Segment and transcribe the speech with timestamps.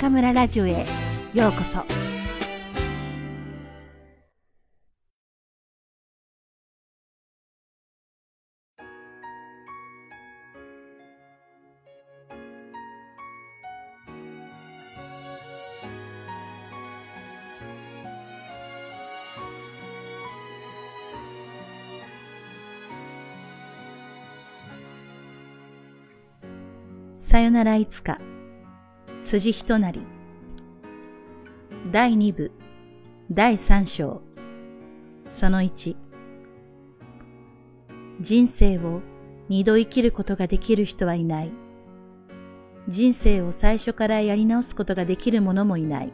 [0.00, 0.84] 中村ラジオへ。
[1.32, 1.84] ようこそ。
[27.16, 28.18] さよならいつか。
[29.34, 30.00] 辻人なり。
[31.90, 32.52] 第2部
[33.32, 34.22] 第3章。
[35.28, 35.96] その1
[38.20, 39.00] 人生を
[39.48, 41.52] 二度生きることができる人はいない。
[42.86, 46.12] 人生を最初からやり直すことができる者もいない。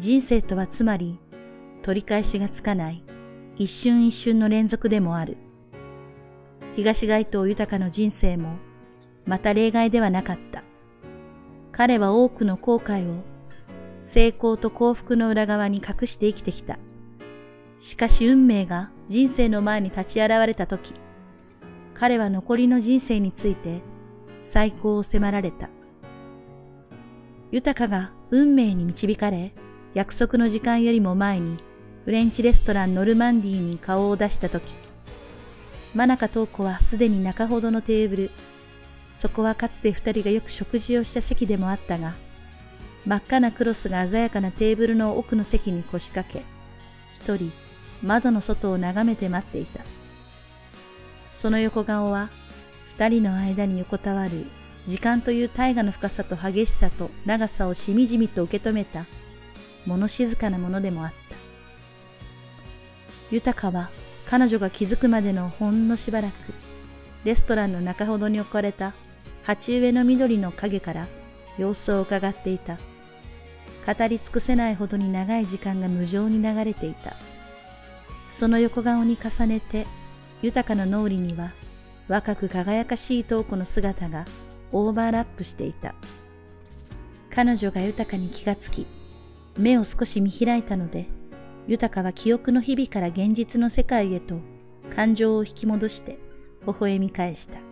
[0.00, 1.20] 人生とはつまり
[1.82, 3.04] 取り返しがつかない。
[3.56, 5.36] 一瞬一瞬の連続でもある。
[6.74, 8.56] 東街道豊かの人生も
[9.24, 10.64] また例外ではなかった。
[11.78, 13.22] 彼は多くの後悔を
[14.02, 16.76] 成功と幸福の裏側に隠して生きてきた。
[17.78, 20.92] しかし運命が人生の前に立ち現れた時、
[21.94, 23.80] 彼は残りの人生について
[24.42, 25.70] 最高を迫られた。
[27.52, 29.54] 豊かが運命に導かれ、
[29.94, 31.58] 約束の時間よりも前に
[32.04, 34.64] フレンチレストランノルマンディーに顔を出した時、
[35.94, 38.30] 真中東子はすでに中ほどのテーブル、
[39.20, 42.14] そこはかつて二人がよく食事をした席でもあったが、
[43.04, 46.44] 真っ赤なクロスが鮮やかなテーブルの奥の席に腰掛け、
[47.20, 47.52] 一人
[48.02, 49.80] 窓の外を眺めて待っていた。
[51.42, 52.30] その横顔は
[52.96, 54.46] 二人の間に横たわる
[54.86, 59.06] 時間という大河の深さと激しさと長さをしみじみと受け止めた
[59.86, 61.36] 物静かなものでもあった。
[63.30, 63.90] 豊は
[64.30, 66.34] 彼女が気づくまでのほんのしばらく
[67.24, 68.94] レストランの中ほどに置かれた
[69.48, 71.08] 鉢植えの緑の影から
[71.56, 72.76] 様子を伺っていた。
[73.86, 77.16] 語り尽くせないほどに長い時間が無情に流れていた。
[78.38, 79.86] その横顔に重ねて、
[80.42, 81.52] 豊かな脳裏には
[82.08, 84.26] 若く輝かしい瞳子の姿が
[84.70, 85.94] オーバーラップしていた。
[87.34, 88.86] 彼女が豊かに気がつき、
[89.56, 91.06] 目を少し見開いたので、
[91.66, 94.40] 豊かは記憶の日々から現実の世界へと
[94.94, 96.18] 感情を引き戻して
[96.66, 97.67] 微笑み返した。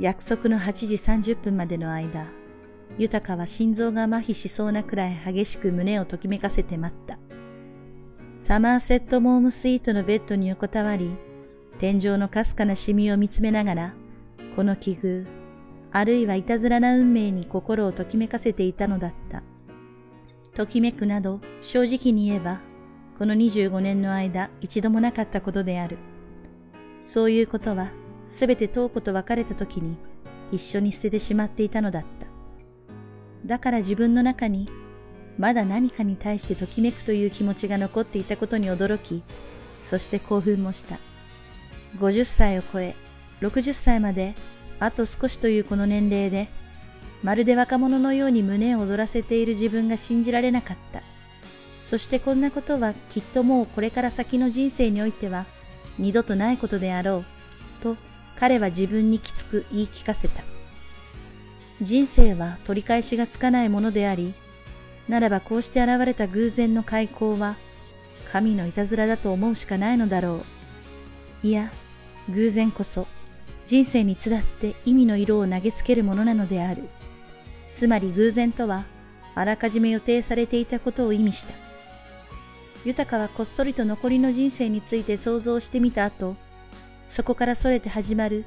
[0.00, 2.28] 約束の8時30分までの間、
[2.98, 7.18] 豊は心臓が麻痺しそうなくらい激しく胸をときめかせて待った。
[8.36, 11.10] サマーセットモームスイートのベッドに横たわり、
[11.80, 13.94] 天井のかすかなシミを見つめながら、
[14.54, 15.26] この奇遇、
[15.90, 19.42] あるいはいたずらな運命に心をときめかせていたのだった。
[20.54, 22.60] ときめくなど、正直に言えば、
[23.18, 25.98] この25年の間一度もなかったことである。
[27.02, 27.90] そういうことは
[28.28, 29.96] すべて東子と別れた時に
[30.52, 32.26] 一緒に捨ててしまっていたのだった。
[33.46, 34.68] だから自分の中に
[35.38, 39.22] まだ何かに対してときめくという気持ちが残っていたことに驚き、
[39.82, 40.98] そして興奮もした。
[41.98, 42.94] 50歳を超え、
[43.40, 44.34] 60歳まで
[44.80, 46.48] あと少しというこの年齢で、
[47.22, 51.02] まるで若者のように胸を躍らせている自分が信じられなかった。
[51.84, 55.46] そしてこんなことはきっともうこれから先の人生においては
[55.98, 57.24] 二度とないことであろう、
[57.82, 57.96] と
[58.38, 60.42] 彼は自分にきつく言い聞かせた。
[61.82, 64.34] 人生は取り返しがつかないものであり、
[65.08, 67.56] ならばこうして現れた偶然の開口は、
[68.32, 70.42] 神のいたずらだと思うしかないのだろ
[71.42, 71.46] う。
[71.46, 71.70] いや、
[72.28, 73.06] 偶然こそ、
[73.66, 76.88] 人生につだって意味の色を投げつけるものなのである。
[77.74, 78.84] つまり偶然とは、
[79.34, 81.54] あらかじめ予定されていたことを意味した。
[82.84, 86.36] 豊はこっそりと残りの人生について想像してみた後、
[87.10, 88.44] そこからそれて始まる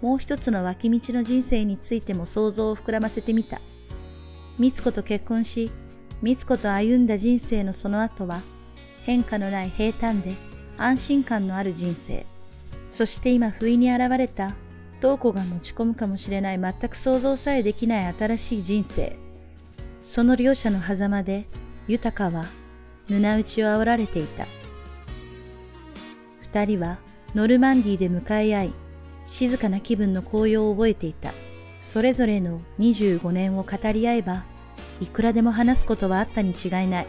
[0.00, 3.60] もう一つの脇道の人生についても想像を膨らませてみた。
[4.58, 5.70] 美津子と結婚し、
[6.22, 8.40] 美津子と歩んだ人生のその後は、
[9.04, 10.34] 変化のない平坦で
[10.76, 12.26] 安心感のある人生。
[12.90, 14.54] そして今不意に現れた、
[15.00, 19.16] 東子が持ち込むかもしれない全く想像さえできない新しい人生。
[20.04, 21.46] その両者の狭間で、
[21.88, 22.44] 豊は、
[23.08, 24.46] 胸打ちを煽られていた。
[26.42, 26.98] 二人は
[27.34, 28.72] ノルマンディーで向かい合い、
[29.26, 31.32] 静かな気分の高揚を覚えていた。
[31.82, 34.44] それぞれの25年を語り合えば、
[35.00, 37.06] いくらでも話すことはあったに違いない。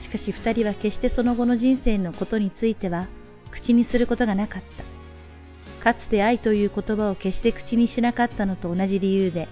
[0.00, 3.08] しかし二人は決してその後の人生のことについては
[3.50, 4.84] 口にすることがなかった。
[5.84, 9.48] かつて愛という言葉を決して口にしなかったのと同じ理由で、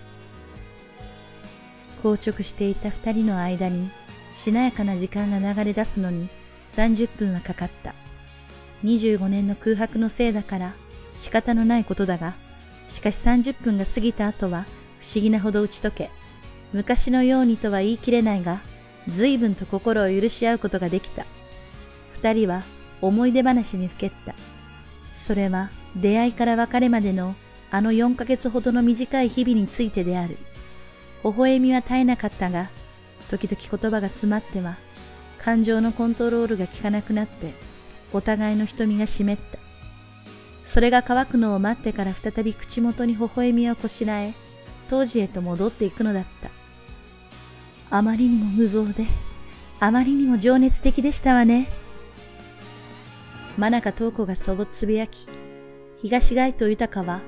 [2.02, 3.90] 硬直していた二人の間に
[4.34, 6.28] しなやかな時間が流れ出すのに
[6.74, 7.94] 30分はかかった。
[8.84, 10.74] 25年の空白のせいだから
[11.14, 12.34] 仕方のないことだが、
[12.88, 14.66] しかし30分が過ぎた後は
[15.00, 16.10] 不思議なほど打ち解け、
[16.72, 18.60] 昔のようにとは言い切れないが、
[19.08, 21.26] 随分と心を許し合うことができた。
[22.16, 22.62] 二人は
[23.00, 24.34] 思い出話にふけった。
[25.26, 27.34] それは出会いから別れまでの
[27.70, 30.36] あの四ヶ月ほどの短い日々についてである。
[31.24, 32.70] 微笑みは絶えなかったが、
[33.30, 34.76] 時々言葉が詰まっては、
[35.38, 37.54] 感情のコントロールが効かなくなって、
[38.12, 39.58] お互いの瞳が湿った。
[40.68, 44.34] それが乾くのを待ってから再び口元に微笑みをこしらえ、
[44.88, 46.50] 当時へと戻っていくのだった。
[47.96, 49.06] あまりにも無謀で、
[49.80, 51.68] あまりにも情熱的でしたわね。
[53.58, 55.26] 真中東子がそうつぶやき、
[56.00, 57.20] 東街道豊は、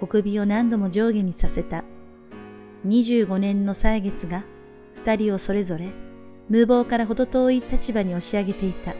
[0.00, 1.84] 小首を何度も上下にさせた。
[2.86, 4.44] 25年の歳月が
[5.04, 5.90] 二人をそれぞれ
[6.48, 8.94] 無謀から程遠い立場に押し上げていた。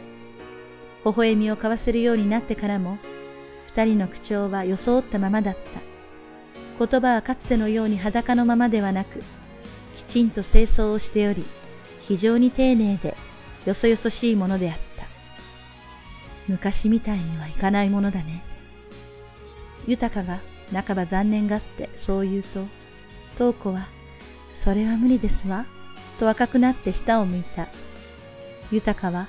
[1.05, 2.97] 微笑みを交わせるようになってからも、
[3.75, 6.85] 二人の口調は装ったままだった。
[6.85, 9.21] 言葉はかつてのように裸のままではなく、
[9.97, 11.45] きちんと清掃をしており、
[12.01, 13.15] 非常に丁寧で
[13.65, 15.05] よそよそしいものであった。
[16.47, 18.43] 昔みたいにはいかないものだね。
[19.87, 20.39] 豊が
[20.73, 22.65] 半ば残念がってそう言うと、
[23.37, 23.87] 東子は、
[24.63, 25.65] それは無理ですわ、
[26.19, 27.67] と赤くなって下を向いた。
[28.71, 29.27] 豊は、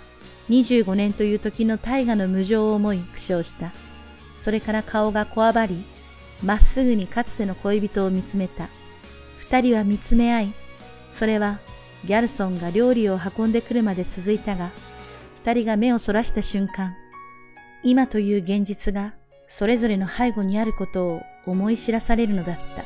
[0.51, 3.73] 25年という時の大河の無情を思い苦笑した。
[4.45, 5.85] それから顔がこわばり、
[6.43, 8.69] まっすぐにかつての恋人を見つめた。
[9.39, 10.53] 二人は見つめ合い、
[11.19, 11.61] それは
[12.05, 14.71] ギャルソンが料理を運んでくるまで続いたが、
[15.45, 16.95] 二人が目をそらした瞬間、
[17.83, 19.15] 今という現実が
[19.49, 22.85] それぞれの背後にあることを思い知らされるのだった。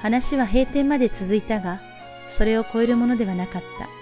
[0.00, 1.80] 話は閉店まで続いたが、
[2.38, 3.95] それを超えるものではなかった。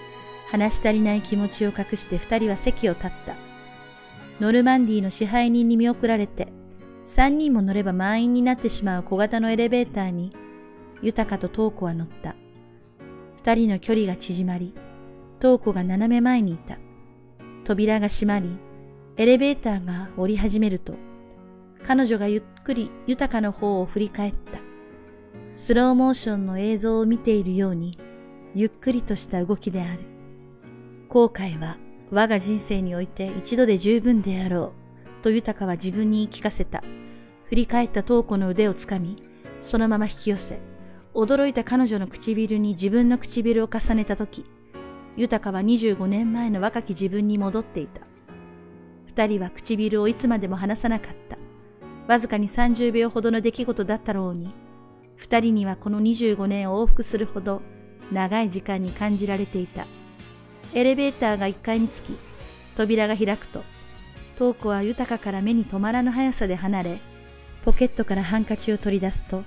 [0.51, 3.35] 話し足りない気持ちを隠して二人は席を立った。
[4.39, 6.47] ノルマンディの支配人に見送られて、
[7.05, 10.35] 三人も乗れば満員になってしまう小型のエレベーターに、
[11.01, 12.35] 豊と東子は乗った。
[13.37, 14.73] 二人の距離が縮まり、
[15.39, 16.77] 東子が斜め前にいた。
[17.63, 18.57] 扉が閉まり、
[19.17, 20.95] エレベーターが降り始めると、
[21.87, 24.59] 彼女がゆっくり豊の方を振り返った。
[25.53, 27.97] スローモーションの映像を見ているように、
[28.53, 30.14] ゆっくりとした動きである。
[31.15, 31.77] 後悔は
[32.11, 34.73] 我が人生において一度で十分であろ
[35.21, 36.83] う、と豊は自分に言い聞かせた。
[37.45, 39.15] 振り返った東子の腕をつかみ、
[39.61, 40.59] そのまま引き寄せ、
[41.13, 44.43] 驚いた彼女の唇に自分の唇を重ねたとき、
[45.15, 48.01] 豊は25年前の若き自分に戻っていた。
[49.05, 51.37] 二人は唇をいつまでも離さなかった。
[52.11, 54.53] わずかに30秒ほどの出来事だったろうに、
[55.15, 57.61] 二人にはこの25年を往復するほど
[58.11, 59.87] 長い時間に感じられていた。
[60.75, 62.17] エレベーターが1階に着き、
[62.75, 63.63] 扉が開くと、
[64.37, 66.99] トーコは豊かから目に止まらぬ速さで離れ、
[67.63, 69.43] ポケットからハンカチを取り出すと、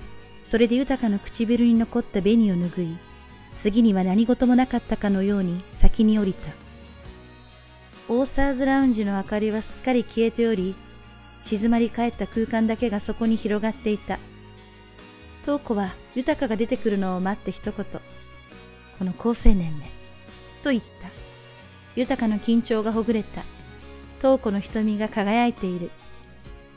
[0.50, 2.96] それで豊かの唇に残った紅を拭い、
[3.60, 6.50] 次には何事もなかったかのように先に降りた。
[8.08, 10.74] オーサーズラウンジの明かりはすっかり消えており、
[11.44, 14.18] 静まり返った空間だけがそこに広がっていた。
[15.44, 17.84] トーコは豊かが出てくるのを待って一言、
[18.98, 19.97] この高青年ね、
[20.62, 20.88] と言った。
[21.96, 23.42] 豊の緊張がほぐれた。
[24.18, 25.90] 東子の瞳が輝いている。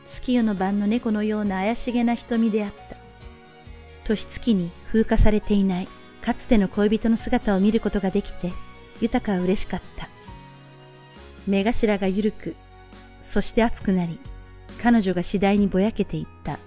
[0.08, 2.98] 月夜の晩の猫のような怪しげな瞳であった。
[4.04, 5.88] 年月に風化されていない、
[6.22, 8.52] かつての恋人の姿を見ることができて、
[9.00, 10.10] 豊かは嬉しかった。
[11.48, 12.56] 目頭が緩く、
[13.24, 14.20] そして熱くなり、
[14.82, 16.54] 彼女が次第にぼやけていった。
[16.54, 16.58] い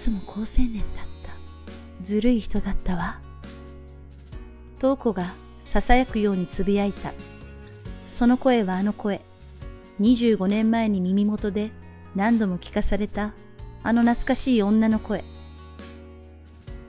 [0.00, 0.86] つも好青年だっ
[1.24, 2.04] た。
[2.04, 3.20] ずるい人だったわ。
[4.80, 5.26] 東子が
[5.70, 7.12] 囁くようにつぶやいた。
[8.18, 9.20] その声はあの声。
[10.00, 11.70] 25年前に耳元で
[12.16, 13.34] 何度も聞かされた
[13.82, 15.22] あの懐かしい女の声。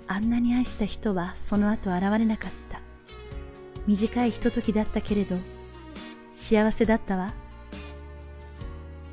[0.07, 2.79] あんなに愛した人はその後現れなかった。
[3.88, 5.36] 短いひとときだったけれど、
[6.38, 7.33] 幸せだったわ。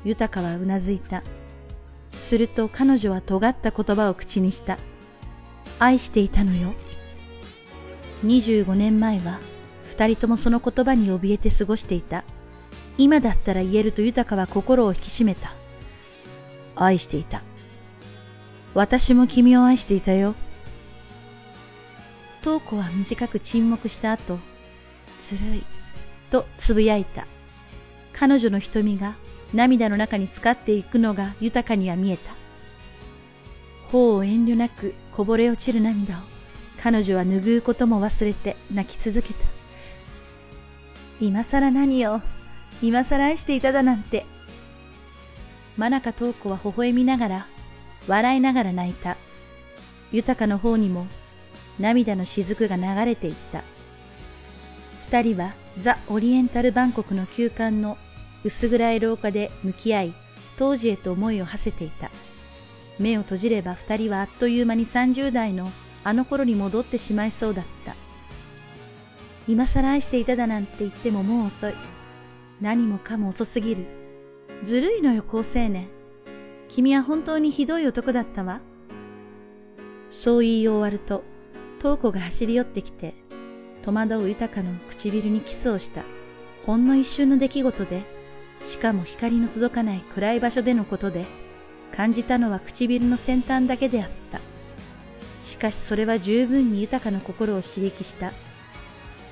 [0.05, 1.21] 豊はうなずいた。
[2.13, 4.77] すると彼女は尖った言葉を口にした。
[5.79, 6.73] 愛していたのよ。
[8.23, 9.39] 25年前は
[9.89, 12.23] 二人ともその言葉に怯えて過ごしていた。
[12.97, 15.53] 今だったら言えると豊は心を引き締めた。
[16.75, 17.43] 愛していた。
[18.73, 20.35] 私も君を愛していたよ。
[22.41, 24.39] 東子は短く沈黙した後、
[25.29, 25.63] ずるい、
[26.31, 27.25] とつぶやいた。
[28.13, 29.15] 彼女の瞳が
[29.53, 32.33] 涙の中に浸かっていくのが豊かには見えた。
[33.91, 36.21] 頬を遠慮なくこぼれ落ちる涙を
[36.81, 39.39] 彼女は拭うことも忘れて泣き続けた。
[41.19, 42.21] 今更何を、
[42.81, 44.25] 今更愛していただなんて。
[45.75, 47.47] 真中東子は微笑みながら、
[48.07, 49.17] 笑いながら泣いた。
[50.11, 51.07] 豊かの方にも、
[51.79, 53.63] 涙の雫が流れていった。
[55.07, 57.97] 二人はザ・オリエンタル・バンコクの休館の
[58.43, 60.13] 薄暗い廊下で向き合い、
[60.57, 62.09] 当時へと思いを馳せていた。
[62.99, 65.71] 目を閉じれば二人はあっという間に三十代の
[66.03, 67.95] あの頃に戻ってしまいそうだった。
[69.47, 71.73] 今更愛していただなんて言ってももう遅い。
[72.61, 73.85] 何もかも遅すぎる。
[74.63, 75.87] ずるいのよ、高青年。
[76.67, 78.61] 君は本当にひどい男だったわ。
[80.11, 81.23] そう言い終わると、
[81.79, 83.15] 東子が走り寄ってきて、
[83.83, 86.03] 戸惑う豊かの唇にキスをした。
[86.65, 88.03] ほんの一瞬の出来事で、
[88.61, 91.25] しかも光の届かない暗い場所でのことで、
[91.95, 94.39] 感じたのは唇の先端だけであった。
[95.49, 98.31] しかしそれは十分に豊かの心を刺激した。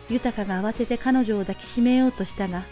[0.09, 2.63] 豊が慌てて彼女を抱きしめようとしたが、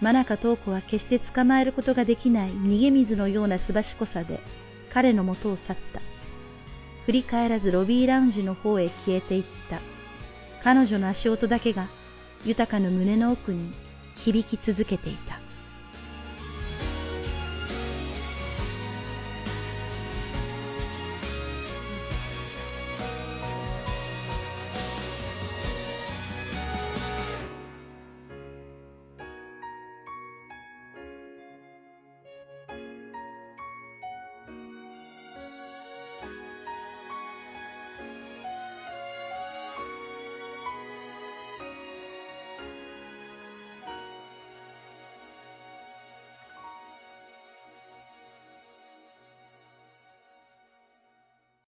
[0.00, 4.40] 真中東子は決して捕まえることができない逃げ水のようなすばしこさで
[4.92, 6.00] 彼のもとを去った。
[7.06, 9.80] 振り返らずロビーラウンジの方へ消えていった。
[10.64, 11.86] 彼女の足音だけが
[12.44, 13.70] 豊かの胸の奥に
[14.16, 15.41] 響き続けていた。